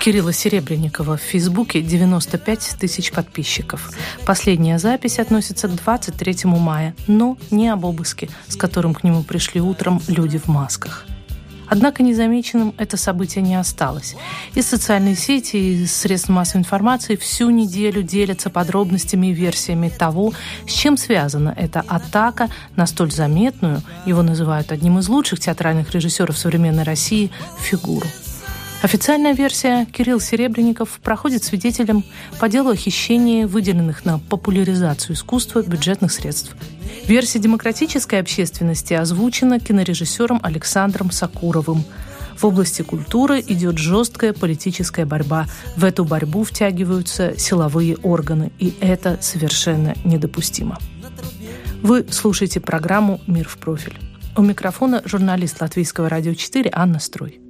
Кирилла 0.00 0.32
Серебренникова 0.32 1.16
в 1.16 1.20
Фейсбуке 1.20 1.80
95 1.82 2.76
тысяч 2.78 3.12
подписчиков. 3.12 3.90
Последняя 4.26 4.78
запись 4.78 5.18
относится 5.18 5.68
к 5.68 5.74
23 5.76 6.44
мая, 6.44 6.94
но 7.06 7.36
не 7.50 7.68
об 7.68 7.84
обыске, 7.84 8.28
с 8.48 8.56
которым 8.56 8.92
к 8.94 9.04
нему 9.04 9.22
пришли 9.22 9.60
утром 9.60 10.02
люди 10.08 10.38
в 10.38 10.48
масках. 10.48 11.06
Однако 11.70 12.02
незамеченным 12.02 12.74
это 12.78 12.96
событие 12.96 13.42
не 13.42 13.54
осталось. 13.54 14.16
И 14.54 14.60
социальные 14.60 15.14
сети, 15.14 15.56
и 15.56 15.86
средства 15.86 16.32
массовой 16.32 16.62
информации 16.62 17.14
всю 17.14 17.48
неделю 17.50 18.02
делятся 18.02 18.50
подробностями 18.50 19.28
и 19.28 19.32
версиями 19.32 19.88
того, 19.88 20.32
с 20.66 20.72
чем 20.72 20.96
связана 20.96 21.54
эта 21.56 21.84
атака 21.86 22.48
на 22.74 22.86
столь 22.86 23.12
заметную, 23.12 23.82
его 24.04 24.22
называют 24.22 24.72
одним 24.72 24.98
из 24.98 25.08
лучших 25.08 25.38
театральных 25.38 25.94
режиссеров 25.94 26.36
современной 26.36 26.82
России, 26.82 27.30
фигуру. 27.60 28.06
Официальная 28.82 29.34
версия 29.34 29.84
Кирилл 29.84 30.20
Серебренников 30.20 31.00
проходит 31.02 31.44
свидетелем 31.44 32.02
по 32.38 32.48
делу 32.48 32.70
о 32.70 32.76
хищении 32.76 33.44
выделенных 33.44 34.06
на 34.06 34.18
популяризацию 34.18 35.16
искусства 35.16 35.60
бюджетных 35.62 36.10
средств. 36.10 36.56
Версия 37.06 37.38
демократической 37.38 38.20
общественности 38.20 38.94
озвучена 38.94 39.60
кинорежиссером 39.60 40.40
Александром 40.42 41.10
Сакуровым. 41.10 41.84
В 42.38 42.46
области 42.46 42.80
культуры 42.80 43.44
идет 43.46 43.76
жесткая 43.76 44.32
политическая 44.32 45.04
борьба. 45.04 45.44
В 45.76 45.84
эту 45.84 46.06
борьбу 46.06 46.42
втягиваются 46.42 47.38
силовые 47.38 47.96
органы, 47.96 48.50
и 48.58 48.72
это 48.80 49.18
совершенно 49.20 49.94
недопустимо. 50.04 50.78
Вы 51.82 52.06
слушаете 52.10 52.60
программу 52.60 53.20
«Мир 53.26 53.46
в 53.46 53.58
профиль». 53.58 53.98
У 54.38 54.42
микрофона 54.42 55.02
журналист 55.04 55.60
Латвийского 55.60 56.08
радио 56.08 56.32
4 56.32 56.70
Анна 56.72 56.98
Строй. 56.98 57.40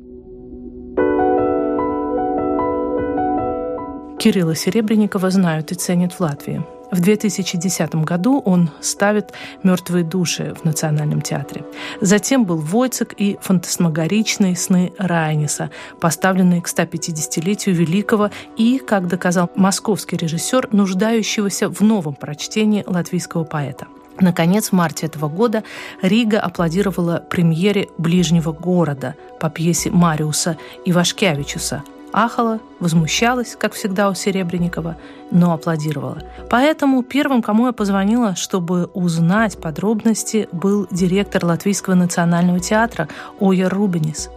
Кирилла 4.20 4.54
Серебренникова 4.54 5.30
знают 5.30 5.72
и 5.72 5.74
ценят 5.74 6.12
в 6.12 6.20
Латвии. 6.20 6.62
В 6.90 7.00
2010 7.00 7.94
году 8.04 8.42
он 8.44 8.68
ставит 8.82 9.32
«Мертвые 9.62 10.04
души» 10.04 10.54
в 10.60 10.62
Национальном 10.66 11.22
театре. 11.22 11.64
Затем 12.02 12.44
был 12.44 12.58
«Войцек» 12.58 13.14
и 13.16 13.38
фантасмагоричные 13.40 14.56
«Сны 14.56 14.92
Райниса», 14.98 15.70
поставленные 16.00 16.60
к 16.60 16.68
150-летию 16.68 17.74
великого 17.74 18.30
и, 18.58 18.78
как 18.78 19.08
доказал 19.08 19.50
московский 19.54 20.18
режиссер, 20.18 20.68
нуждающегося 20.70 21.70
в 21.70 21.80
новом 21.80 22.12
прочтении 22.12 22.84
латвийского 22.86 23.44
поэта. 23.44 23.86
Наконец, 24.20 24.68
в 24.68 24.72
марте 24.72 25.06
этого 25.06 25.30
года 25.30 25.64
Рига 26.02 26.40
аплодировала 26.40 27.24
премьере 27.30 27.88
«Ближнего 27.96 28.52
города» 28.52 29.14
по 29.40 29.48
пьесе 29.48 29.90
Мариуса 29.90 30.58
Ивашкевичуса 30.84 31.82
ахала, 32.12 32.60
возмущалась, 32.80 33.56
как 33.56 33.74
всегда 33.74 34.08
у 34.10 34.14
Серебренникова, 34.14 34.96
но 35.30 35.52
аплодировала. 35.52 36.18
Поэтому 36.48 37.02
первым, 37.02 37.42
кому 37.42 37.66
я 37.66 37.72
позвонила, 37.72 38.34
чтобы 38.34 38.86
узнать 38.94 39.58
подробности, 39.58 40.48
был 40.52 40.86
директор 40.90 41.44
Латвийского 41.44 41.94
национального 41.94 42.60
театра 42.60 43.08
Ойер 43.38 43.72
Рубинис. 43.72 44.30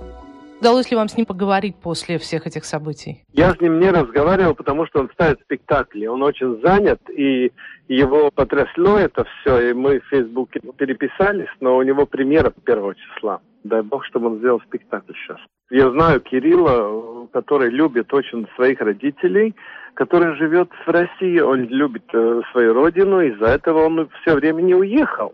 Удалось 0.64 0.90
ли 0.92 0.96
вам 0.96 1.10
с 1.10 1.18
ним 1.18 1.26
поговорить 1.26 1.76
после 1.76 2.18
всех 2.18 2.48
этих 2.48 2.64
событий? 2.64 3.26
Я 3.34 3.54
с 3.54 3.60
ним 3.60 3.82
не 3.82 3.90
разговаривал, 3.90 4.56
потому 4.56 4.88
что 4.88 5.02
он 5.02 5.10
ставит 5.10 5.42
спектакли. 5.42 6.06
Он 6.06 6.24
очень 6.24 6.62
занят, 6.62 7.02
и 7.10 7.52
его 7.90 8.32
потрясло 8.32 8.98
это 8.98 9.26
все, 9.26 9.72
и 9.72 9.74
мы 9.74 10.00
в 10.00 10.06
Фейсбуке 10.06 10.62
переписались, 10.78 11.50
но 11.60 11.76
у 11.76 11.82
него 11.82 12.06
премьера 12.06 12.54
первого 12.64 12.96
числа. 12.96 13.42
Дай 13.66 13.82
бог, 13.82 14.06
чтобы 14.06 14.28
он 14.28 14.38
сделал 14.38 14.62
спектакль 14.62 15.12
сейчас. 15.16 15.40
Я 15.70 15.92
знаю 15.92 16.22
Кирилла, 16.22 17.28
который 17.34 17.70
любит 17.70 18.14
очень 18.14 18.48
своих 18.56 18.80
родителей, 18.80 19.54
который 19.96 20.38
живет 20.38 20.70
в 20.88 20.90
России, 20.90 21.42
он 21.42 21.66
любит 21.66 22.06
э, 22.14 22.42
свою 22.54 22.74
родину, 22.74 23.20
из-за 23.20 23.48
этого 23.48 23.84
он 23.86 24.10
все 24.22 24.34
время 24.36 24.62
не 24.62 24.76
уехал. 24.76 25.34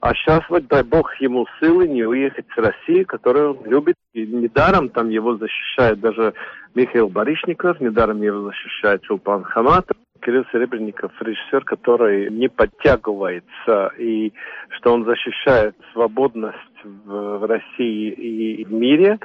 А 0.00 0.14
сейчас, 0.14 0.42
вот, 0.48 0.66
дай 0.66 0.82
бог 0.82 1.14
ему 1.20 1.46
силы 1.60 1.88
не 1.88 2.04
уехать 2.04 2.46
с 2.54 2.58
России, 2.58 3.04
которую 3.04 3.58
он 3.58 3.66
любит. 3.66 3.96
И 4.12 4.26
недаром 4.26 4.88
там 4.88 5.08
его 5.08 5.36
защищает 5.36 6.00
даже 6.00 6.34
Михаил 6.74 7.08
Барышников, 7.08 7.80
недаром 7.80 8.22
его 8.22 8.42
защищает 8.42 9.02
Чулпан 9.02 9.44
Хаматов. 9.44 9.96
Кирилл 10.22 10.44
Серебренников, 10.50 11.12
режиссер, 11.20 11.64
который 11.64 12.30
не 12.30 12.48
подтягивается, 12.48 13.92
и 13.98 14.32
что 14.70 14.92
он 14.92 15.04
защищает 15.04 15.76
свободность 15.92 16.56
в, 16.82 17.46
России 17.46 18.10
и 18.10 18.64
в 18.64 18.72
мире. 18.72 19.18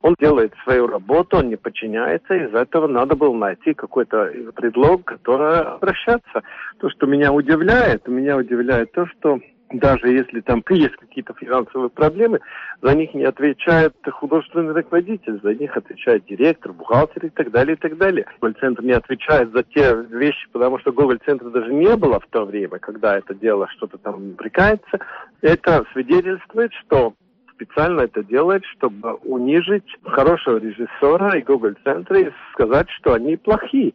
Он 0.00 0.14
делает 0.20 0.52
свою 0.62 0.86
работу, 0.86 1.38
он 1.38 1.48
не 1.48 1.56
подчиняется, 1.56 2.34
из-за 2.34 2.58
этого 2.58 2.86
надо 2.86 3.16
было 3.16 3.34
найти 3.34 3.72
какой-то 3.72 4.30
предлог, 4.54 5.04
который 5.04 5.60
обращаться. 5.60 6.42
То, 6.78 6.90
что 6.90 7.06
меня 7.06 7.32
удивляет, 7.32 8.06
меня 8.06 8.36
удивляет 8.36 8.92
то, 8.92 9.06
что 9.06 9.40
даже 9.78 10.08
если 10.08 10.40
там 10.40 10.62
есть 10.70 10.96
какие-то 10.96 11.34
финансовые 11.34 11.90
проблемы, 11.90 12.40
за 12.82 12.94
них 12.94 13.14
не 13.14 13.24
отвечает 13.24 13.94
художественный 14.10 14.72
руководитель, 14.72 15.40
за 15.42 15.54
них 15.54 15.76
отвечает 15.76 16.24
директор, 16.26 16.72
бухгалтер 16.72 17.26
и 17.26 17.30
так 17.30 17.50
далее, 17.50 17.76
и 17.76 17.78
так 17.78 17.96
далее. 17.96 18.26
Гоголь-центр 18.40 18.82
не 18.82 18.92
отвечает 18.92 19.52
за 19.52 19.62
те 19.62 19.94
вещи, 20.10 20.48
потому 20.52 20.78
что 20.78 20.92
Гоголь-центра 20.92 21.50
даже 21.50 21.72
не 21.72 21.96
было 21.96 22.20
в 22.20 22.26
то 22.26 22.44
время, 22.44 22.78
когда 22.78 23.18
это 23.18 23.34
дело 23.34 23.68
что-то 23.76 23.98
там 23.98 24.34
прикается. 24.34 24.98
Это 25.40 25.84
свидетельствует, 25.92 26.72
что 26.84 27.14
специально 27.54 28.02
это 28.02 28.22
делает, 28.22 28.64
чтобы 28.76 29.14
унижить 29.24 29.86
хорошего 30.04 30.58
режиссера 30.58 31.36
и 31.36 31.42
Гоголь-центра 31.42 32.20
и 32.20 32.30
сказать, 32.52 32.88
что 32.90 33.14
они 33.14 33.36
плохие. 33.36 33.94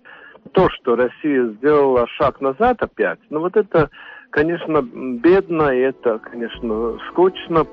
То, 0.54 0.70
что 0.70 0.96
Россия 0.96 1.46
сделала 1.46 2.08
шаг 2.08 2.42
назад 2.42 2.82
опять, 2.82 3.20
ну 3.30 3.42
вот 3.42 3.56
это 3.56 3.90
конечно, 4.30 4.82
бедно, 4.82 5.70
и 5.70 5.80
это, 5.80 6.20
конечно, 6.20 6.98
скучно. 7.10 7.66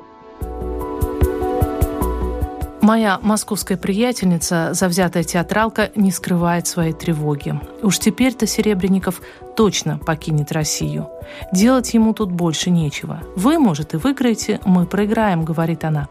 Моя 2.82 3.18
московская 3.20 3.76
приятельница, 3.76 4.72
завзятая 4.72 5.24
театралка, 5.24 5.90
не 5.96 6.12
скрывает 6.12 6.68
своей 6.68 6.92
тревоги. 6.92 7.60
Уж 7.82 7.98
теперь-то 7.98 8.46
Серебренников 8.46 9.20
точно 9.56 9.98
покинет 9.98 10.52
Россию. 10.52 11.08
Делать 11.52 11.92
ему 11.94 12.14
тут 12.14 12.30
больше 12.30 12.70
нечего. 12.70 13.18
Вы, 13.34 13.58
может, 13.58 13.94
и 13.94 13.96
выиграете, 13.96 14.60
мы 14.64 14.86
проиграем, 14.86 15.44
говорит 15.44 15.82
она. 15.82 16.06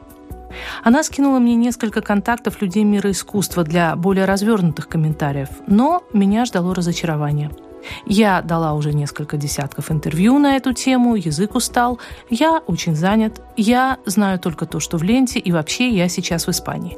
Она 0.84 1.04
скинула 1.04 1.40
мне 1.40 1.56
несколько 1.56 2.02
контактов 2.02 2.62
людей 2.62 2.84
мира 2.84 3.12
искусства 3.12 3.64
для 3.64 3.96
более 3.96 4.26
развернутых 4.26 4.90
комментариев, 4.90 5.50
но 5.68 6.04
меня 6.12 6.44
ждало 6.46 6.76
разочарование– 6.76 7.52
я 8.06 8.42
дала 8.42 8.74
уже 8.74 8.94
несколько 8.94 9.38
десятков 9.38 9.92
интервью 9.92 10.40
на 10.40 10.56
эту 10.56 10.74
тему, 10.74 11.16
язык 11.16 11.56
устал, 11.56 12.00
я 12.30 12.62
очень 12.68 12.96
занят, 12.96 13.42
я 13.58 13.98
знаю 14.06 14.40
только 14.40 14.66
то, 14.66 14.80
что 14.80 14.98
в 14.98 15.04
ленте, 15.04 15.40
и 15.40 15.52
вообще 15.52 15.90
я 15.90 16.08
сейчас 16.10 16.48
в 16.48 16.52
Испании. 16.52 16.98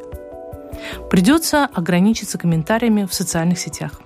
Придется 1.10 1.66
ограничиться 1.66 2.38
комментариями 2.38 3.06
в 3.06 3.14
социальных 3.14 3.60
сетях. 3.60 4.02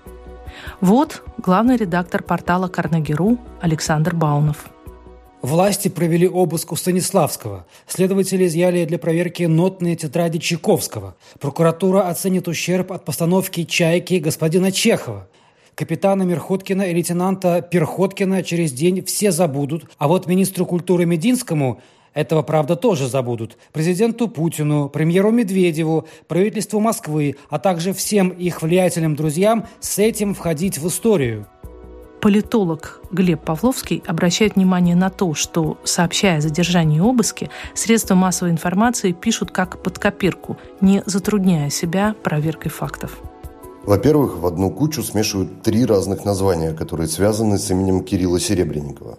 Вот 0.80 1.24
главный 1.38 1.78
редактор 1.78 2.24
портала 2.24 2.68
Карнегеру 2.68 3.38
Александр 3.62 4.16
Баунов. 4.16 4.70
Власти 5.42 5.88
провели 5.88 6.28
обыск 6.28 6.72
у 6.72 6.76
Станиславского. 6.76 7.66
Следователи 7.88 8.46
изъяли 8.46 8.86
для 8.86 9.00
проверки 9.00 9.44
нотные 9.44 9.96
тетради 9.96 10.38
Чайковского. 10.38 11.16
Прокуратура 11.40 12.08
оценит 12.08 12.48
ущерб 12.48 12.92
от 12.92 13.06
постановки 13.06 13.64
«Чайки» 13.64 14.16
господина 14.16 14.72
Чехова. 14.72 15.28
Капитана 15.76 16.24
Мерходкина 16.24 16.84
и 16.84 16.94
лейтенанта 16.94 17.62
Перходкина 17.62 18.44
через 18.44 18.72
день 18.72 19.04
все 19.04 19.32
забудут, 19.32 19.86
а 19.98 20.08
вот 20.08 20.28
министру 20.28 20.66
культуры 20.66 21.06
Мединскому 21.06 21.82
этого, 22.14 22.42
правда, 22.42 22.76
тоже 22.76 23.08
забудут. 23.08 23.58
Президенту 23.72 24.28
Путину, 24.28 24.90
премьеру 24.90 25.32
Медведеву, 25.32 26.08
правительству 26.28 26.80
Москвы, 26.80 27.38
а 27.50 27.58
также 27.58 27.94
всем 27.94 28.30
их 28.30 28.62
влиятельным 28.62 29.16
друзьям 29.16 29.66
с 29.80 29.98
этим 29.98 30.34
входить 30.34 30.78
в 30.78 30.88
историю. 30.88 31.48
Политолог 32.20 33.02
Глеб 33.12 33.44
Павловский 33.44 34.04
обращает 34.06 34.56
внимание 34.56 34.96
на 34.96 35.10
то, 35.10 35.34
что, 35.34 35.80
сообщая 35.84 36.38
о 36.38 36.42
задержании 36.42 36.98
и 36.98 37.02
обыске, 37.02 37.50
средства 37.74 38.14
массовой 38.14 38.52
информации 38.52 39.12
пишут 39.12 39.50
как 39.50 39.82
под 39.82 39.98
копирку, 39.98 40.58
не 40.82 41.02
затрудняя 41.08 41.70
себя 41.72 42.14
проверкой 42.22 42.70
фактов. 42.70 43.18
Во-первых, 43.84 44.38
в 44.38 44.46
одну 44.46 44.70
кучу 44.70 45.02
смешивают 45.02 45.64
три 45.64 45.86
разных 45.86 46.24
названия, 46.24 46.72
которые 46.72 47.08
связаны 47.08 47.58
с 47.58 47.72
именем 47.72 48.04
Кирилла 48.04 48.40
Серебренникова. 48.40 49.18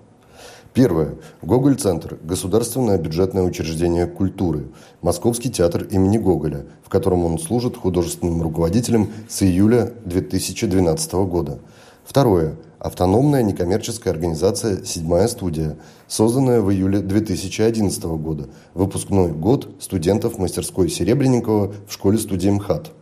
Первое. 0.72 1.16
Гоголь-центр. 1.42 2.18
Государственное 2.22 2.96
бюджетное 2.96 3.42
учреждение 3.42 4.06
культуры. 4.06 4.68
Московский 5.02 5.50
театр 5.50 5.82
имени 5.90 6.16
Гоголя, 6.16 6.66
в 6.84 6.88
котором 6.88 7.24
он 7.24 7.40
служит 7.40 7.76
художественным 7.76 8.40
руководителем 8.40 9.10
с 9.28 9.42
июля 9.42 9.92
2012 10.04 11.12
года. 11.12 11.58
Второе. 12.04 12.56
Автономная 12.78 13.42
некоммерческая 13.42 14.14
организация 14.14 14.84
«Седьмая 14.84 15.26
студия», 15.26 15.76
созданная 16.06 16.60
в 16.60 16.72
июле 16.72 17.00
2011 17.00 18.02
года, 18.04 18.48
выпускной 18.74 19.32
год 19.32 19.68
студентов 19.80 20.38
мастерской 20.38 20.88
Серебренникова 20.88 21.74
в 21.86 21.92
школе-студии 21.92 22.48
МХАТ. 22.48 22.92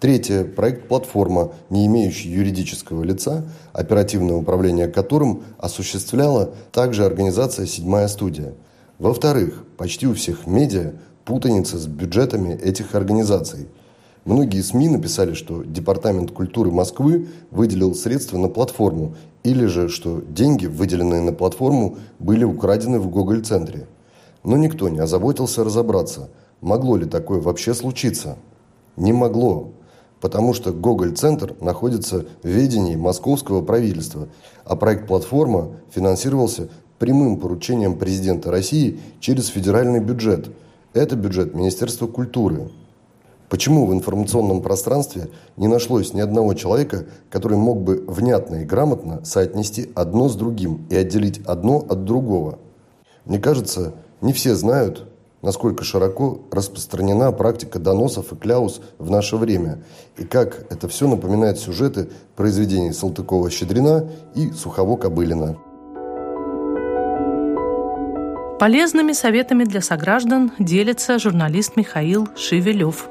Третье. 0.00 0.44
Проект 0.44 0.88
«Платформа», 0.88 1.52
не 1.70 1.86
имеющий 1.86 2.28
юридического 2.28 3.02
лица, 3.02 3.44
оперативное 3.72 4.36
управление 4.36 4.86
которым 4.86 5.42
осуществляла 5.58 6.54
также 6.72 7.04
организация 7.04 7.66
«Седьмая 7.66 8.06
студия». 8.08 8.54
Во-вторых, 8.98 9.64
почти 9.76 10.06
у 10.06 10.14
всех 10.14 10.46
медиа 10.46 10.92
путаница 11.24 11.78
с 11.78 11.86
бюджетами 11.86 12.54
этих 12.54 12.94
организаций– 12.94 13.68
Многие 14.28 14.60
СМИ 14.60 14.88
написали, 14.88 15.32
что 15.32 15.62
Департамент 15.62 16.32
культуры 16.32 16.70
Москвы 16.70 17.28
выделил 17.50 17.94
средства 17.94 18.36
на 18.36 18.50
платформу, 18.50 19.14
или 19.42 19.64
же, 19.64 19.88
что 19.88 20.20
деньги, 20.20 20.66
выделенные 20.66 21.22
на 21.22 21.32
платформу, 21.32 21.96
были 22.18 22.44
украдены 22.44 22.98
в 22.98 23.08
Гоголь-центре. 23.08 23.86
Но 24.44 24.58
никто 24.58 24.90
не 24.90 24.98
озаботился 24.98 25.64
разобраться, 25.64 26.28
могло 26.60 26.98
ли 26.98 27.06
такое 27.06 27.40
вообще 27.40 27.72
случиться. 27.72 28.36
Не 28.96 29.14
могло, 29.14 29.70
потому 30.20 30.54
что 30.54 30.72
Гоголь-центр 30.72 31.54
находится 31.60 32.26
в 32.42 32.48
ведении 32.48 32.96
московского 32.96 33.62
правительства, 33.62 34.28
а 34.64 34.76
проект 34.76 35.06
«Платформа» 35.06 35.70
финансировался 35.90 36.68
прямым 36.98 37.38
поручением 37.38 37.96
президента 37.98 38.50
России 38.50 38.98
через 39.20 39.46
федеральный 39.46 40.00
бюджет. 40.00 40.50
Это 40.94 41.16
бюджет 41.16 41.54
Министерства 41.54 42.06
культуры. 42.06 42.70
Почему 43.48 43.86
в 43.86 43.94
информационном 43.94 44.60
пространстве 44.60 45.30
не 45.56 45.68
нашлось 45.68 46.12
ни 46.12 46.20
одного 46.20 46.52
человека, 46.52 47.06
который 47.30 47.56
мог 47.56 47.80
бы 47.80 48.04
внятно 48.06 48.56
и 48.56 48.64
грамотно 48.64 49.24
соотнести 49.24 49.90
одно 49.94 50.28
с 50.28 50.36
другим 50.36 50.86
и 50.90 50.96
отделить 50.96 51.40
одно 51.46 51.78
от 51.78 52.04
другого? 52.04 52.58
Мне 53.24 53.38
кажется, 53.38 53.94
не 54.20 54.32
все 54.34 54.54
знают, 54.54 55.06
насколько 55.42 55.84
широко 55.84 56.40
распространена 56.50 57.32
практика 57.32 57.78
доносов 57.78 58.32
и 58.32 58.36
кляус 58.36 58.80
в 58.98 59.10
наше 59.10 59.36
время, 59.36 59.82
и 60.16 60.24
как 60.24 60.70
это 60.70 60.88
все 60.88 61.06
напоминает 61.06 61.58
сюжеты 61.58 62.08
произведений 62.36 62.92
Салтыкова-Щедрина 62.92 64.08
и 64.34 64.50
Сухово-Кобылина. 64.50 65.56
Полезными 68.58 69.12
советами 69.12 69.62
для 69.62 69.80
сограждан 69.80 70.50
делится 70.58 71.20
журналист 71.20 71.76
Михаил 71.76 72.28
Шевелев. 72.36 73.08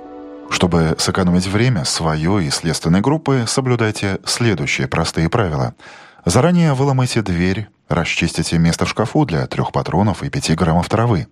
Чтобы 0.49 0.95
сэкономить 0.97 1.47
время 1.47 1.85
свое 1.85 2.43
и 2.43 2.49
следственной 2.49 2.99
группы, 2.99 3.45
соблюдайте 3.47 4.19
следующие 4.25 4.87
простые 4.87 5.29
правила. 5.29 5.73
Заранее 6.25 6.73
выломайте 6.73 7.21
дверь, 7.21 7.69
расчистите 7.89 8.57
место 8.57 8.85
в 8.85 8.89
шкафу 8.89 9.25
для 9.25 9.45
трех 9.47 9.71
патронов 9.71 10.23
и 10.23 10.29
5 10.29 10.55
граммов 10.55 10.89
травы. 10.89 11.27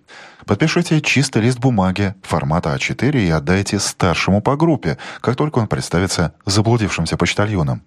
Подпишите 0.46 1.02
чистый 1.02 1.42
лист 1.42 1.60
бумаги 1.60 2.14
формата 2.22 2.76
А4 2.76 3.26
и 3.26 3.30
отдайте 3.30 3.80
старшему 3.80 4.42
по 4.42 4.56
группе, 4.56 4.98
как 5.22 5.36
только 5.36 5.60
он 5.60 5.68
представится 5.68 6.34
заблудившимся 6.46 7.18
почтальоном. 7.18 7.84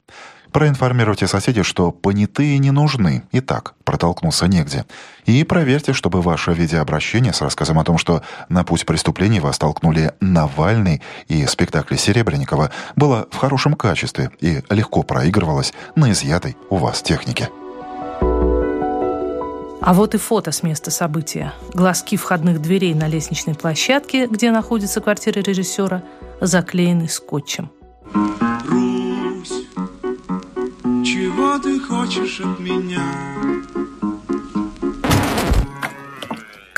Проинформируйте 0.53 1.27
соседей, 1.27 1.63
что 1.63 1.93
понятые 1.93 2.59
не 2.59 2.71
нужны, 2.71 3.23
и 3.33 3.41
так 3.41 3.75
протолкнуться 3.85 4.47
негде. 4.49 4.87
И 5.27 5.45
проверьте, 5.45 5.93
чтобы 5.93 6.23
ваше 6.23 6.53
видеообращение 6.53 7.33
с 7.33 7.43
рассказом 7.43 7.79
о 7.79 7.85
том, 7.85 7.99
что 7.99 8.23
на 8.49 8.65
путь 8.65 8.87
преступлений 8.87 9.41
вас 9.41 9.59
толкнули 9.59 10.13
Навальный 10.21 11.03
и 11.29 11.45
спектакли 11.47 11.97
Серебренникова, 11.97 12.71
было 12.97 13.29
в 13.31 13.37
хорошем 13.37 13.75
качестве 13.75 14.31
и 14.41 14.63
легко 14.71 15.03
проигрывалось 15.03 15.75
на 15.97 16.11
изъятой 16.13 16.57
у 16.71 16.77
вас 16.77 17.03
технике. 17.03 17.51
А 19.81 19.95
вот 19.95 20.15
и 20.15 20.19
фото 20.19 20.53
с 20.53 20.63
места 20.63 20.91
события. 20.91 21.55
Глазки 21.73 22.17
входных 22.17 22.61
дверей 22.61 22.95
на 22.95 23.09
лестничной 23.09 23.55
площадке, 23.55 24.27
где 24.27 24.51
находится 24.51 25.01
квартира 25.01 25.41
режиссера, 25.41 26.03
заклеены 26.41 27.09
скотчем. 27.09 27.71
Чего 31.05 31.59
ты 31.59 31.81
хочешь 31.81 32.41
от 32.41 32.59
меня? 32.59 33.03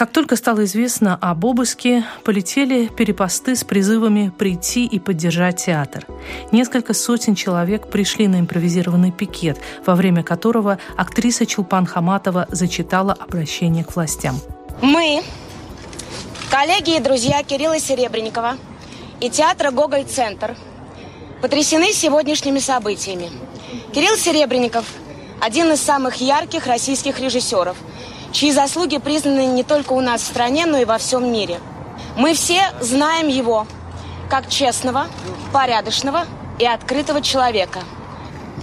Как 0.01 0.13
только 0.13 0.37
стало 0.37 0.65
известно 0.65 1.19
об 1.21 1.45
обыске, 1.45 2.07
полетели 2.25 2.87
перепосты 2.87 3.55
с 3.55 3.65
призывами 3.65 4.33
прийти 4.39 4.87
и 4.87 4.99
поддержать 4.99 5.63
театр. 5.63 6.07
Несколько 6.53 6.95
сотен 6.95 7.35
человек 7.35 7.91
пришли 7.91 8.27
на 8.27 8.41
импровизированный 8.41 9.13
пикет, 9.13 9.59
во 9.85 9.95
время 9.95 10.23
которого 10.23 10.79
актриса 10.97 11.45
Чулпан 11.45 11.85
Хаматова 11.85 12.47
зачитала 12.51 13.13
обращение 13.13 13.85
к 13.85 13.95
властям. 13.95 14.41
Мы, 14.81 15.23
коллеги 16.51 16.97
и 16.97 17.01
друзья 17.01 17.43
Кирилла 17.43 17.79
Серебренникова 17.79 18.57
и 19.21 19.29
театра 19.29 19.71
«Гоголь-центр» 19.71 20.57
потрясены 21.43 21.93
сегодняшними 21.93 22.59
событиями– 22.59 23.31
Кирилл 23.93 24.17
Серебренников– 24.17 24.87
один 25.41 25.73
из 25.73 25.83
самых 25.83 26.17
ярких 26.17 26.67
российских 26.67 27.19
режиссеров, 27.21 27.77
чьи 28.33 28.53
заслуги 28.53 28.99
признаны 28.99 29.47
не 29.47 29.63
только 29.63 29.93
у 29.93 30.01
нас 30.01 30.23
в 30.23 30.27
стране, 30.27 30.67
но 30.67 30.79
и 30.79 30.85
во 30.85 30.99
всем 30.99 31.33
мире. 31.33 31.61
Мы 32.17 32.35
все 32.35 32.63
знаем 32.81 33.29
его 33.29 33.67
как 34.29 34.49
честного, 34.49 35.07
порядочного 35.53 36.27
и 36.59 36.67
открытого 36.67 37.23
человека. 37.23 37.81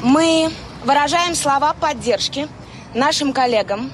Мы 0.02 0.52
выражаем 0.86 1.36
слова 1.36 1.74
поддержки 1.74 2.48
нашим 2.94 3.34
коллегам 3.34 3.92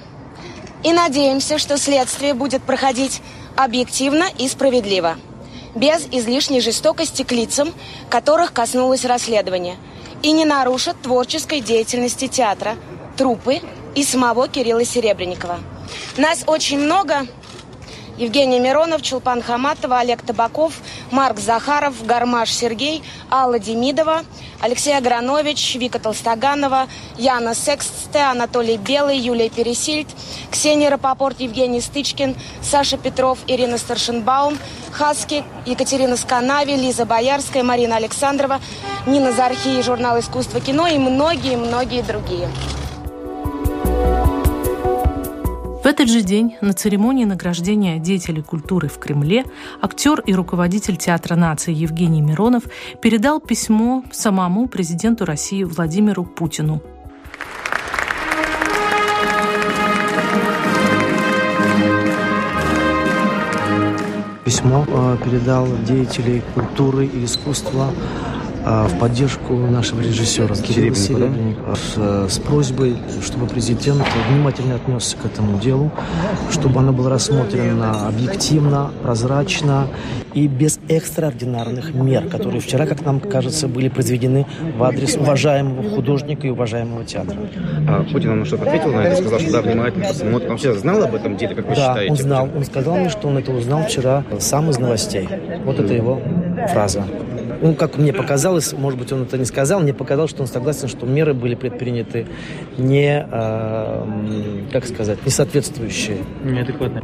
и 0.84 0.92
надеемся, 0.92 1.58
что 1.58 1.78
следствие 1.78 2.34
будет 2.34 2.64
проходить 2.64 3.22
объективно 3.56 4.26
и 4.38 4.48
справедливо, 4.48 5.18
без 5.76 6.06
излишней 6.12 6.62
жестокости 6.62 7.24
к 7.24 7.32
лицам, 7.32 7.74
которых 8.10 8.54
коснулось 8.54 9.06
расследование– 9.06 9.78
и 10.24 10.32
не 10.32 10.46
нарушат 10.46 11.00
творческой 11.02 11.60
деятельности 11.60 12.28
театра, 12.28 12.78
труппы 13.18 13.62
и 13.96 14.04
самого 14.04 14.48
Кирилла 14.48 14.86
Серебренникова. 14.86 15.60
Нас 16.18 16.44
очень 16.48 16.80
много. 16.80 17.28
Евгений 18.18 18.60
Миронов, 18.60 19.02
Чулпан 19.02 19.42
Хаматова, 19.42 20.00
Олег 20.00 20.22
Табаков, 20.22 20.74
Марк 21.10 21.40
Захаров, 21.40 22.06
Гармаш 22.06 22.52
Сергей, 22.52 23.02
Алла 23.32 23.58
Демидова, 23.58 24.24
Алексей 24.62 24.96
Агранович, 24.96 25.76
Вика 25.76 25.98
Толстоганова, 25.98 26.88
Яна 27.18 27.56
Сексте, 27.56 28.20
Анатолий 28.20 28.78
Белый, 28.78 29.18
Юлия 29.18 29.50
Пересильд, 29.50 30.08
Ксения 30.52 30.92
Рапопорт, 30.92 31.40
Евгений 31.40 31.82
Стычкин, 31.82 32.36
Саша 32.62 32.98
Петров, 32.98 33.40
Ирина 33.48 33.80
Старшинбаум, 33.80 34.60
Хаски, 34.92 35.44
Екатерина 35.66 36.16
Сканави, 36.16 36.74
Лиза 36.74 37.06
Боярская, 37.06 37.64
Марина 37.64 37.96
Александрова, 37.96 38.62
Нина 39.08 39.32
Зархи, 39.32 39.82
журнал 39.82 40.20
«Искусство 40.20 40.62
кино» 40.62 40.86
и 40.86 41.00
многие-многие 41.00 42.04
другие. 42.04 42.48
В 45.84 45.86
этот 45.86 46.08
же 46.08 46.22
день 46.22 46.56
на 46.62 46.72
церемонии 46.72 47.26
награждения 47.26 48.00
деятелей 48.00 48.42
культуры 48.42 48.88
в 48.88 49.00
Кремле 49.00 49.44
актер 49.82 50.22
и 50.22 50.34
руководитель 50.34 50.96
Театра 50.96 51.36
нации 51.36 51.74
Евгений 51.74 52.22
Миронов 52.22 52.64
передал 53.02 53.42
письмо 53.42 54.02
самому 54.10 54.70
президенту 54.70 55.26
России 55.26 55.66
Владимиру 55.66 56.24
Путину. 56.24 56.82
Письмо 64.46 64.86
э, 64.88 65.18
передал 65.26 65.68
деятелей 65.86 66.44
культуры 66.56 67.08
и 67.08 67.26
искусства 67.26 67.90
в 68.66 68.98
поддержку 69.00 69.56
нашего 69.56 70.02
режиссера 70.02 70.56
Кирилла 70.56 70.96
Серебренникова 70.96 71.76
с, 71.76 71.94
э, 71.98 72.28
с 72.30 72.40
просьбой, 72.40 72.96
чтобы 73.22 73.48
президент 73.48 74.02
внимательно 74.30 74.76
отнесся 74.76 75.18
к 75.18 75.26
этому 75.26 75.60
делу, 75.60 75.92
чтобы 76.50 76.80
оно 76.80 76.94
было 76.94 77.10
рассмотрено 77.10 78.08
объективно, 78.08 78.92
прозрачно 79.02 79.88
и 80.34 80.48
без 80.48 80.80
экстраординарных 80.88 81.94
мер, 81.94 82.28
которые 82.28 82.62
вчера, 82.62 82.86
как 82.86 83.06
нам 83.06 83.20
кажется, 83.20 83.68
были 83.68 83.90
произведены 83.90 84.46
в 84.78 84.84
адрес 84.84 85.16
уважаемого 85.16 85.90
художника 85.90 86.48
и 86.48 86.50
уважаемого 86.50 87.04
театра. 87.04 87.38
А 87.88 88.04
Путин 88.04 88.30
вам 88.30 88.46
что-то 88.46 88.64
ответил 88.64 88.94
на 88.94 89.02
это? 89.02 89.22
Сказал, 89.22 89.40
что 89.40 89.52
да, 89.52 89.62
внимательно 89.62 90.06
посмотрит. 90.08 90.44
Он 90.44 90.50
вообще 90.50 90.74
знал 90.74 91.04
об 91.04 91.14
этом 91.16 91.38
деле, 91.38 91.56
как 91.56 91.68
вы 91.68 91.76
да, 91.76 91.90
считаете? 91.90 92.12
он 92.12 92.18
знал. 92.18 92.50
Он 92.56 92.64
сказал 92.64 92.96
мне, 92.96 93.10
что 93.10 93.28
он 93.28 93.38
это 93.38 93.52
узнал 93.52 93.84
вчера 93.84 94.24
сам 94.40 94.70
из 94.70 94.78
новостей. 94.78 95.28
Вот 95.66 95.80
это 95.80 95.94
его 95.94 96.22
фраза 96.72 97.04
ну, 97.62 97.76
как 97.76 97.98
мне 97.98 98.14
показалось, 98.14 98.74
может 98.74 99.00
быть, 99.00 99.12
он 99.12 99.24
это 99.24 99.38
не 99.38 99.46
сказал, 99.46 99.80
мне 99.80 99.94
показалось, 99.94 100.32
что 100.32 100.42
он 100.42 100.48
согласен, 100.48 100.88
что 100.88 101.06
меры 101.06 101.34
были 101.34 101.56
предприняты 101.56 102.28
не, 102.78 103.26
э, 103.30 104.64
как 104.72 104.86
сказать, 104.86 105.26
не 105.26 105.32
соответствующие. 105.32 106.18
Неадекватные. 106.44 107.04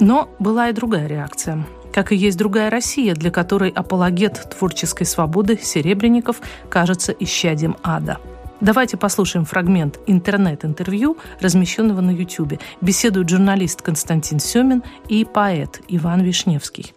Но 0.00 0.28
была 0.38 0.68
и 0.68 0.72
другая 0.72 1.06
реакция. 1.06 1.66
Как 1.92 2.12
и 2.12 2.16
есть 2.16 2.36
другая 2.36 2.70
Россия, 2.70 3.14
для 3.14 3.30
которой 3.30 3.70
апологет 3.70 4.50
творческой 4.56 5.04
свободы 5.04 5.58
Серебренников 5.60 6.40
кажется 6.68 7.14
исчадием 7.18 7.76
ада. 7.82 8.18
Давайте 8.60 8.96
послушаем 8.96 9.44
фрагмент 9.44 9.98
интернет-интервью, 10.06 11.18
размещенного 11.40 12.00
на 12.00 12.10
YouTube. 12.10 12.60
Беседуют 12.80 13.28
журналист 13.28 13.82
Константин 13.82 14.40
Семин 14.40 14.82
и 15.08 15.24
поэт 15.24 15.80
Иван 15.88 16.22
Вишневский. 16.22 16.94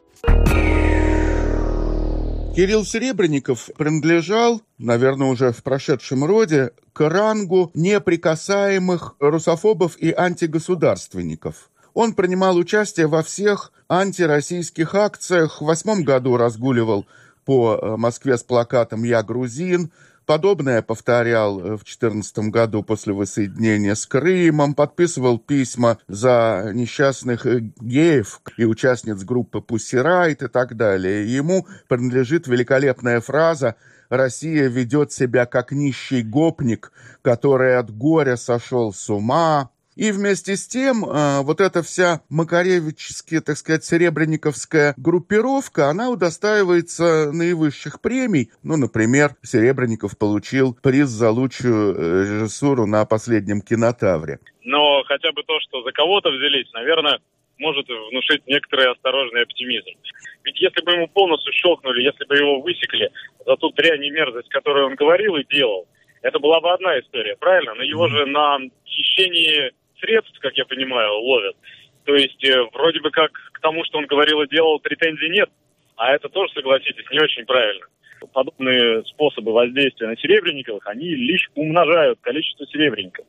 Кирилл 2.56 2.84
Серебренников 2.84 3.70
принадлежал, 3.78 4.62
наверное, 4.78 5.28
уже 5.28 5.52
в 5.52 5.64
прошедшем 5.64 6.26
роде, 6.26 6.72
к 6.94 7.08
рангу 7.08 7.72
неприкасаемых 7.74 9.16
русофобов 9.20 9.98
и 9.98 10.12
антигосударственников. 10.12 11.70
Он 11.94 12.14
принимал 12.14 12.58
участие 12.58 13.08
во 13.08 13.24
всех 13.24 13.72
антироссийских 13.88 14.96
акциях. 14.96 15.62
В 15.62 15.66
восьмом 15.66 16.04
году 16.04 16.38
разгуливал 16.38 17.06
по 17.46 17.76
э, 17.76 17.98
Москве 17.98 18.38
с 18.38 18.44
плакатом 18.44 19.04
«Я 19.04 19.24
грузин», 19.24 19.92
Подобное 20.30 20.84
повторял 20.84 21.60
э, 21.60 21.64
в 21.64 21.84
2014 21.84 22.38
году 22.52 22.84
после 22.84 23.14
воссоединения 23.14 23.96
с 23.96 24.06
Крымом, 24.06 24.76
подписывал 24.76 25.40
письма 25.40 25.98
за 26.08 26.70
несчастных 26.72 27.48
э, 27.48 27.62
геев 27.82 28.40
и 28.56 28.64
участниц 28.64 29.24
группы 29.24 29.60
Пуссирайт 29.60 30.44
и 30.44 30.48
так 30.48 30.78
далее. 30.78 31.34
Ему 31.34 31.66
принадлежит 31.88 32.46
великолепная 32.46 33.22
фраза 33.22 33.76
«Россия 34.10 34.68
ведет 34.68 35.12
себя 35.12 35.48
как 35.48 35.72
нищий 35.72 36.22
гопник, 36.22 36.92
который 37.24 37.80
от 37.80 37.90
горя 37.90 38.36
сошел 38.36 38.94
с 38.94 39.10
ума, 39.10 39.72
и 40.00 40.14
вместе 40.14 40.56
с 40.56 40.66
тем 40.66 41.04
э, 41.04 41.44
вот 41.44 41.60
эта 41.60 41.84
вся 41.84 42.22
макаревическая, 42.30 43.42
так 43.42 43.58
сказать, 43.58 43.84
серебряниковская 43.84 44.94
группировка, 44.96 45.90
она 45.90 46.10
удостаивается 46.10 47.34
наивысших 47.34 48.00
премий. 48.00 48.48
Ну, 48.64 48.78
например, 48.78 49.36
Серебренников 49.44 50.18
получил 50.18 50.74
приз 50.74 51.10
за 51.10 51.32
лучшую 51.32 51.84
э, 51.92 52.24
режиссуру 52.24 52.86
на 52.88 53.04
последнем 53.04 53.60
кинотавре. 53.60 54.40
Но 54.64 55.04
хотя 55.04 55.34
бы 55.34 55.44
то, 55.44 55.60
что 55.68 55.84
за 55.84 55.92
кого-то 55.92 56.30
взялись, 56.30 56.72
наверное, 56.72 57.20
может 57.58 57.86
внушить 57.90 58.48
некоторый 58.48 58.94
осторожный 58.94 59.42
оптимизм. 59.42 60.00
Ведь 60.46 60.62
если 60.62 60.82
бы 60.82 60.94
ему 60.94 61.10
полностью 61.10 61.52
щелкнули, 61.52 62.04
если 62.04 62.24
бы 62.24 62.38
его 62.38 62.62
высекли 62.62 63.12
за 63.46 63.58
ту 63.58 63.70
дрянь 63.72 64.06
и 64.06 64.12
мерзость, 64.12 64.48
которую 64.48 64.86
он 64.86 64.96
говорил 64.96 65.36
и 65.36 65.44
делал, 65.44 65.90
это 66.22 66.40
была 66.40 66.62
бы 66.62 66.72
одна 66.72 66.98
история, 67.00 67.36
правильно? 67.36 67.74
Но 67.76 67.84
его 67.84 68.08
же 68.08 68.26
на 68.28 68.60
хищении 68.86 69.74
средств, 70.00 70.40
как 70.40 70.58
я 70.58 70.66
понимаю, 70.66 71.14
ловят. 71.20 71.56
То 72.06 72.16
есть 72.16 72.44
э, 72.44 72.56
вроде 72.74 73.00
бы 73.02 73.12
как 73.12 73.32
к 73.32 73.60
тому, 73.62 73.84
что 73.86 73.98
он 73.98 74.06
говорил 74.06 74.42
и 74.42 74.50
делал, 74.50 74.80
претензий 74.80 75.30
нет. 75.30 75.50
А 75.96 76.14
это 76.14 76.30
тоже, 76.30 76.54
согласитесь, 76.54 77.06
не 77.12 77.20
очень 77.20 77.46
правильно. 77.46 77.86
Подобные 78.34 79.04
способы 79.06 79.52
воздействия 79.52 80.08
на 80.08 80.18
Серебренниковых, 80.18 80.86
они 80.88 81.10
лишь 81.10 81.50
умножают 81.56 82.20
количество 82.22 82.66
Серебренников. 82.68 83.26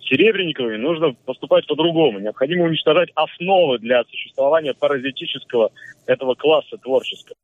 Серебренниковыми 0.00 0.76
нужно 0.76 1.12
поступать 1.24 1.66
по-другому. 1.66 2.18
Необходимо 2.18 2.64
уничтожать 2.64 3.10
основы 3.14 3.78
для 3.78 4.02
существования 4.04 4.74
паразитического 4.74 5.70
этого 6.06 6.34
класса 6.34 6.76
творческого. 6.78 7.36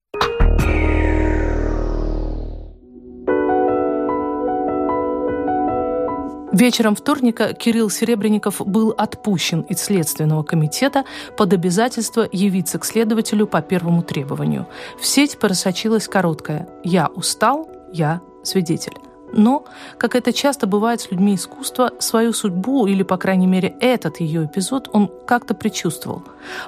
Вечером 6.57 6.97
вторника 6.97 7.53
Кирилл 7.53 7.91
Серебренников 7.91 8.63
был 8.67 8.95
отпущен 8.97 9.61
из 9.61 9.79
Следственного 9.79 10.43
комитета 10.43 11.05
под 11.37 11.53
обязательство 11.53 12.27
явиться 12.33 12.79
к 12.79 12.87
следователю 12.87 13.47
по 13.47 13.61
первому 13.61 14.03
требованию. 14.03 14.67
В 14.99 15.05
сеть 15.05 15.39
просочилась 15.39 16.09
короткая 16.09 16.67
«Я 16.83 17.09
устал, 17.09 17.69
я 17.93 18.23
свидетель». 18.43 18.95
Но, 19.33 19.65
как 19.99 20.15
это 20.15 20.33
часто 20.33 20.67
бывает 20.67 21.01
с 21.01 21.11
людьми 21.11 21.35
искусства, 21.35 21.93
свою 21.99 22.33
судьбу, 22.33 22.87
или, 22.87 23.03
по 23.03 23.17
крайней 23.17 23.47
мере, 23.47 23.75
этот 23.81 24.21
ее 24.21 24.45
эпизод, 24.45 24.89
он 24.93 25.11
как-то 25.27 25.55
предчувствовал. 25.55 26.23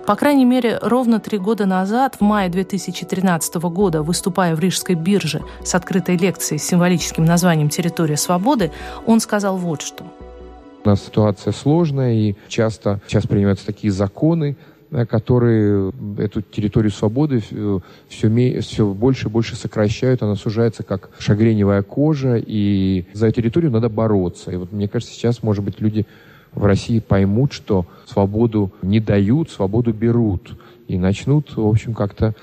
По 0.07 0.17
крайней 0.17 0.45
мере, 0.45 0.79
ровно 0.83 1.21
три 1.21 1.39
года 1.39 1.67
назад, 1.67 2.17
в 2.17 2.21
мае 2.21 2.49
2013 2.51 3.55
года, 3.57 4.03
выступая 4.03 4.55
в 4.55 4.61
Рижской 4.61 4.95
бирже 4.95 5.43
с 5.65 5.75
открытой 5.75 6.17
лекцией 6.17 6.59
с 6.59 6.65
символическим 6.65 7.25
названием 7.25 7.69
«Территория 7.69 8.17
свободы», 8.17 8.73
он 9.07 9.21
сказал 9.21 9.57
вот 9.57 9.83
что. 9.83 10.05
У 10.85 10.89
нас 10.89 11.03
ситуация 11.05 11.53
сложная, 11.53 12.15
и 12.15 12.37
часто 12.49 13.01
сейчас 13.07 13.27
принимаются 13.27 13.67
такие 13.67 13.93
законы, 13.93 14.57
которые 15.09 15.93
эту 16.19 16.43
территорию 16.43 16.91
свободы 16.91 17.41
все, 17.41 17.83
все 18.61 18.87
больше 18.87 19.29
и 19.29 19.31
больше 19.31 19.57
сокращают, 19.57 20.23
она 20.23 20.35
сужается 20.35 20.83
как 20.83 21.11
шагреневая 21.19 21.83
кожа, 21.83 22.37
и 22.37 23.05
за 23.13 23.31
территорию 23.31 23.71
надо 23.71 23.89
бороться. 23.89 24.51
И 24.51 24.57
вот 24.57 24.73
мне 24.73 24.89
кажется, 24.89 25.15
сейчас, 25.15 25.43
может 25.43 25.65
быть, 25.65 25.81
люди 25.81 26.07
в 26.53 26.65
России 26.65 27.01
поймут, 27.01 27.53
что 27.53 27.87
свободу 28.07 28.73
не 28.83 29.01
дают, 29.01 29.51
свободу 29.51 29.93
берут, 29.93 30.59
и 30.87 30.97
начнут, 30.97 31.55
в 31.57 31.67
общем, 31.67 31.95
как-то 31.95 32.35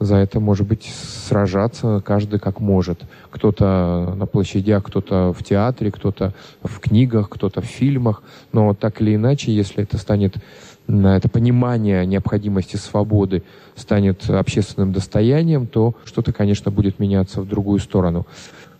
за 0.00 0.16
это, 0.16 0.40
может 0.40 0.66
быть, 0.66 0.92
сражаться 1.26 2.02
каждый 2.04 2.38
как 2.38 2.60
может. 2.60 3.00
Кто-то 3.30 4.14
на 4.16 4.26
площадях, 4.26 4.84
кто-то 4.84 5.32
в 5.32 5.42
театре, 5.42 5.90
кто-то 5.90 6.34
в 6.62 6.80
книгах, 6.80 7.30
кто-то 7.30 7.60
в 7.60 7.64
фильмах. 7.64 8.22
Но 8.52 8.74
так 8.74 9.00
или 9.00 9.14
иначе, 9.14 9.54
если 9.54 9.82
это 9.84 9.96
станет 9.96 10.36
это 10.86 11.28
понимание 11.28 12.04
необходимости 12.04 12.76
свободы 12.76 13.42
станет 13.74 14.28
общественным 14.28 14.92
достоянием, 14.92 15.66
то 15.66 15.94
что-то, 16.04 16.32
конечно, 16.32 16.70
будет 16.70 16.98
меняться 16.98 17.40
в 17.40 17.48
другую 17.48 17.78
сторону. 17.80 18.26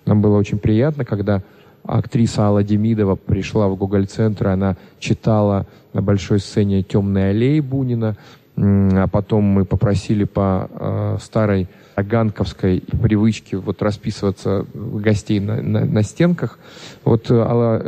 Нам 0.04 0.20
было 0.20 0.37
очень 0.37 0.58
приятно, 0.58 1.04
когда 1.04 1.42
актриса 1.82 2.46
Алла 2.46 2.62
Демидова 2.62 3.16
пришла 3.16 3.68
в 3.68 3.76
Гоголь-центр, 3.76 4.49
она 4.49 4.76
читала 4.99 5.66
на 5.92 6.02
большой 6.02 6.40
сцене 6.40 6.82
«Темные 6.82 7.30
аллеи» 7.30 7.61
Бунина, 7.61 8.16
а 8.56 9.08
потом 9.08 9.44
мы 9.44 9.64
попросили 9.64 10.25
по 10.25 10.68
э, 10.70 11.16
старой 11.20 11.68
таганковской 11.96 12.82
привычке 13.02 13.56
вот 13.56 13.82
расписываться 13.82 14.66
гостей 14.75 15.40
на, 15.40 15.61
на, 15.61 15.84
на 15.84 16.02
стенках. 16.02 16.58
Вот 17.04 17.30
Алла 17.30 17.80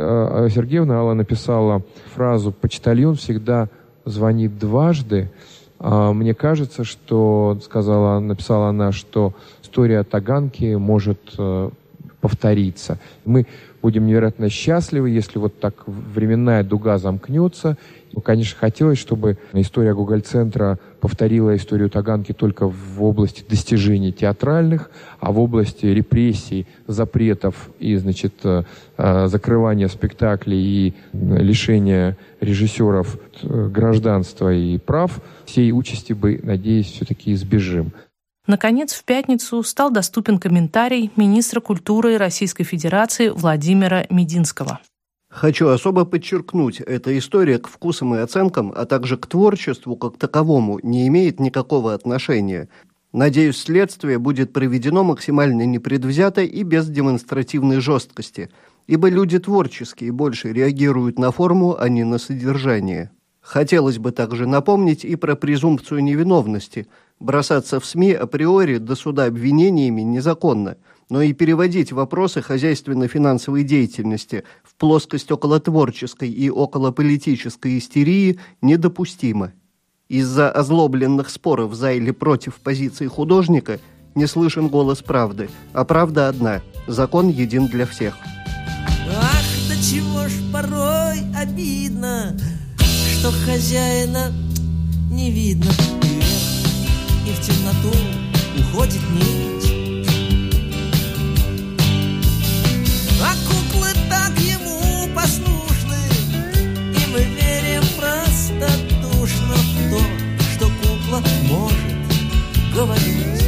э, 0.45 0.49
Сергеевна 0.53 0.99
Алла 0.99 1.13
написала 1.13 1.83
фразу 2.15 2.51
«Почтальон 2.51 3.15
всегда 3.15 3.69
звонит 4.07 4.57
дважды, 4.57 5.29
а, 5.79 6.13
мне 6.13 6.33
кажется, 6.33 6.83
что, 6.83 7.57
сказала, 7.63 8.19
написала 8.19 8.69
она, 8.69 8.91
что 8.91 9.33
история 9.61 10.03
Таганки 10.03 10.75
может 10.75 11.19
э, 11.37 11.69
повторится. 12.27 12.99
Мы 13.23 13.45
будем 13.81 14.05
невероятно 14.05 14.49
счастливы, 14.49 15.09
если 15.09 15.39
вот 15.39 15.61
так 15.61 15.87
временная 15.87 16.61
дуга 16.61 16.97
замкнется. 16.97 17.77
Ну, 18.11 18.19
конечно, 18.19 18.57
хотелось, 18.59 18.97
чтобы 18.97 19.37
история 19.53 19.93
Гоголь-центра 19.93 20.77
повторила 20.99 21.55
историю 21.55 21.89
Таганки 21.89 22.33
только 22.33 22.67
в 22.67 23.01
области 23.01 23.45
достижений 23.47 24.11
театральных, 24.11 24.91
а 25.21 25.31
в 25.31 25.39
области 25.39 25.85
репрессий, 25.85 26.67
запретов 26.85 27.69
и, 27.79 27.95
значит, 27.95 28.33
э, 28.43 28.63
э, 28.97 29.27
закрывания 29.27 29.87
спектаклей 29.87 30.59
и 30.59 30.93
лишения 31.13 32.17
режиссеров 32.41 33.17
э, 33.41 33.69
гражданства 33.69 34.53
и 34.53 34.77
прав, 34.79 35.21
всей 35.45 35.71
участи 35.71 36.11
бы, 36.11 36.41
надеюсь, 36.43 36.87
все-таки 36.87 37.31
избежим. 37.33 37.93
Наконец, 38.47 38.93
в 38.93 39.03
пятницу 39.03 39.61
стал 39.61 39.91
доступен 39.91 40.39
комментарий 40.39 41.11
министра 41.17 41.59
культуры 41.59 42.17
Российской 42.17 42.63
Федерации 42.63 43.27
Владимира 43.27 44.05
Мединского. 44.09 44.79
Хочу 45.29 45.67
особо 45.67 46.05
подчеркнуть, 46.05 46.79
эта 46.79 47.17
история 47.17 47.59
к 47.59 47.67
вкусам 47.67 48.15
и 48.15 48.19
оценкам, 48.19 48.73
а 48.73 48.85
также 48.85 49.17
к 49.17 49.27
творчеству 49.27 49.97
как 49.97 50.17
таковому 50.17 50.79
не 50.81 51.09
имеет 51.09 51.41
никакого 51.41 51.93
отношения. 51.93 52.69
Надеюсь, 53.11 53.57
следствие 53.57 54.17
будет 54.17 54.53
проведено 54.53 55.03
максимально 55.03 55.65
непредвзято 55.65 56.41
и 56.41 56.63
без 56.63 56.87
демонстративной 56.87 57.81
жесткости, 57.81 58.49
ибо 58.87 59.09
люди 59.09 59.39
творческие 59.39 60.13
больше 60.13 60.53
реагируют 60.53 61.19
на 61.19 61.31
форму, 61.31 61.75
а 61.77 61.89
не 61.89 62.05
на 62.05 62.17
содержание. 62.17 63.11
Хотелось 63.41 63.97
бы 63.97 64.11
также 64.11 64.47
напомнить 64.47 65.03
и 65.03 65.17
про 65.17 65.35
презумпцию 65.35 66.01
невиновности– 66.01 66.87
Бросаться 67.19 67.79
в 67.79 67.85
СМИ 67.85 68.11
априори 68.13 68.77
до 68.77 68.95
суда 68.95 69.25
обвинениями 69.25 70.01
незаконно, 70.01 70.77
но 71.09 71.21
и 71.21 71.33
переводить 71.33 71.91
вопросы 71.91 72.41
хозяйственно-финансовой 72.41 73.63
деятельности 73.63 74.43
в 74.63 74.75
плоскость 74.75 75.31
околотворческой 75.31 76.29
и 76.29 76.49
околополитической 76.49 77.79
истерии 77.79 78.39
недопустимо. 78.61 79.53
Из-за 80.09 80.51
озлобленных 80.51 81.29
споров 81.29 81.73
за 81.73 81.93
или 81.93 82.11
против 82.11 82.55
позиции 82.55 83.07
художника 83.07 83.79
не 84.13 84.27
слышен 84.27 84.67
голос 84.67 85.01
правды, 85.01 85.49
а 85.73 85.85
правда 85.85 86.29
одна– 86.29 86.61
закон 86.87 87.29
един 87.29 87.67
для 87.67 87.85
всех. 87.87 88.15
Ах, 89.09 89.43
до 89.69 89.75
чего 89.83 90.27
ж 90.27 90.33
порой 90.53 91.19
обидно, 91.35 92.37
что 92.77 93.31
хозяина 93.45 94.31
не 95.11 95.31
видно 95.31 95.71
и 97.27 97.31
в 97.31 97.41
темноту 97.41 97.93
уходит 98.57 99.01
нить. 99.11 99.71
А 103.21 103.33
куклы 103.47 103.89
так 104.09 104.31
ему 104.39 105.13
послушны, 105.13 105.97
и 106.95 107.11
мы 107.11 107.23
верим 107.23 107.83
простодушно 107.97 109.55
в 109.55 109.89
то, 109.91 110.01
что 110.53 110.65
кукла 110.67 111.21
может 111.43 112.73
говорить. 112.73 113.43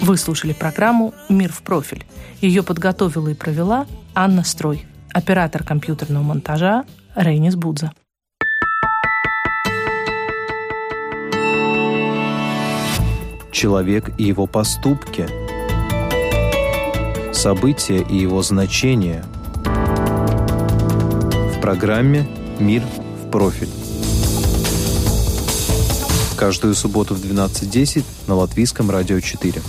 Вы 0.00 0.16
слушали 0.16 0.54
программу 0.54 1.14
«Мир 1.28 1.52
в 1.52 1.62
профиль». 1.62 2.06
Ее 2.40 2.62
подготовила 2.62 3.28
и 3.28 3.34
провела 3.34 3.86
Анна 4.14 4.42
Строй 4.42 4.86
оператор 5.18 5.64
компьютерного 5.64 6.22
монтажа 6.22 6.84
Рейнис 7.16 7.56
Будза. 7.56 7.92
Человек 13.50 14.12
и 14.16 14.22
его 14.22 14.46
поступки, 14.46 15.26
события 17.34 18.00
и 18.00 18.16
его 18.16 18.42
значения 18.42 19.24
в 21.52 21.60
программе 21.60 22.28
«Мир 22.60 22.84
в 22.84 23.30
профиль». 23.30 23.70
Каждую 26.36 26.76
субботу 26.76 27.16
в 27.16 27.18
12.10 27.18 28.04
на 28.28 28.36
Латвийском 28.36 28.88
радио 28.88 29.18
4. 29.18 29.60